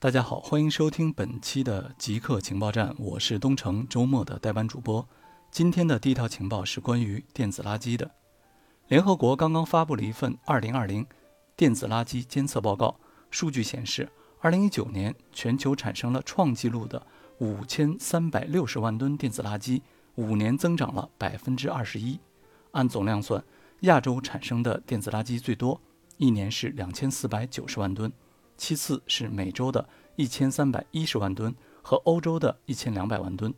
[0.00, 5.04] 大家好，欢迎收听本期的极客情报站，我是东城周末的代班主播。
[5.50, 8.08] 今天的第一条情报是关于电子垃圾的。
[8.86, 11.04] 联合国刚刚发布了一份2020
[11.56, 13.00] 电子垃圾监测报告，
[13.32, 14.08] 数据显示
[14.42, 17.04] ，2019年全球产生了创纪录的
[17.40, 19.82] 5360万吨电子垃圾，
[20.14, 22.20] 五年增长了21%。
[22.70, 23.42] 按总量算，
[23.80, 25.80] 亚洲产生的电子垃圾最多，
[26.18, 28.12] 一年是2490万吨，
[28.58, 29.88] 其次是美洲的
[30.18, 33.54] 1310万吨和欧洲的1200万吨。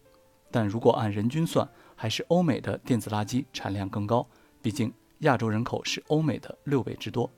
[0.52, 4.24] 但如果按人均算，还是欧美的电子垃圾产量更高，
[4.60, 7.30] 毕竟亚洲人口是欧美的六倍之多。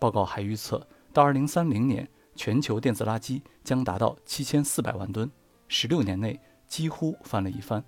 [0.00, 5.30] 报告还预测，到2030年，全球电子垃圾将达到7400万吨，
[5.66, 7.84] 十六年内几乎翻了一番。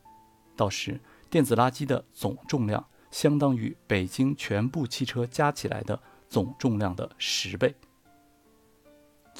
[0.57, 7.75] 到时，电子垃圾的总重量相当于北京全部汽车加起来的总重量的十倍。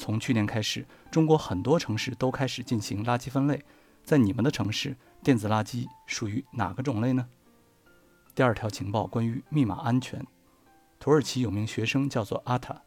[0.01, 3.63] 从去年开始，中国很多城市都开始进行垃圾分类。
[4.03, 7.27] 在你们的城市，电子垃圾属于哪个种类呢？
[8.33, 10.25] 第二条情报关于密码安全。
[10.99, 12.81] 土耳其有名学生叫做阿塔，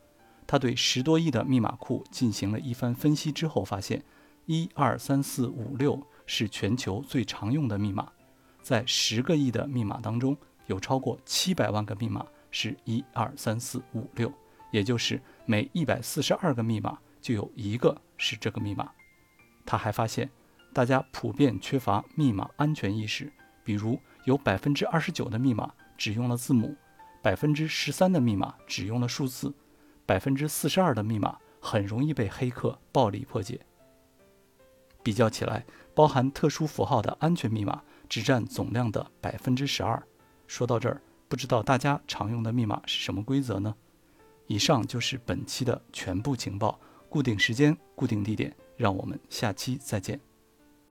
[0.45, 4.03] 他对十多亿的密码库进行了一番分析之后，发现
[4.47, 8.11] 一二三四五六是全球最常用的密码。
[8.61, 10.37] 在十个亿的密码当中，
[10.67, 14.33] 有超过七百万个密码是一二三四五六，
[14.75, 18.91] 也就是每一百四十二个密码就有一个是这个密码。
[19.65, 20.29] 他还发现。
[20.73, 26.77] 大家普遍缺乏密码安全意识，比如有百分之二十九的密码只用了字母，
[27.23, 29.55] 百分之十三的密码只用了数字，
[30.05, 33.61] 百分之四十二的密码很容易被黑客暴力破解。
[35.05, 35.65] 比较起来，
[35.95, 40.03] 包含特殊符号的安全密码只占总量的百分之十二。
[40.49, 43.77] 说到这儿，不知道大家常用的密码是什么规则呢？
[44.47, 46.79] 以上就是本期的全部情报，
[47.09, 50.21] 固定时间，固定地点，让我们下期再见。